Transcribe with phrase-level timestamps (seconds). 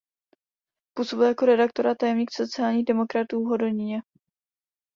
[0.93, 4.01] Působil jako redaktor a tajemník sociálních demokratů v Hodoníně.